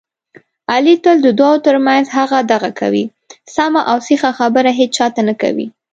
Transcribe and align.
علي 0.73 0.95
تل 1.03 1.17
د 1.23 1.27
دوو 1.39 1.55
ترمنځ 1.65 2.05
هغه 2.17 2.37
دغه 2.51 2.69
کوي، 2.79 3.05
سمه 3.55 3.81
اوسیخه 3.93 4.29
خبره 4.39 4.71
هېچاته 4.79 5.21
نه 5.29 5.33
کوي. 5.41 5.67